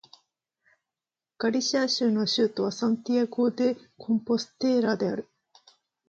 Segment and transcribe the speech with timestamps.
[1.37, 5.29] ガリシア州の州都はサンティアゴ・デ・コンポステーラである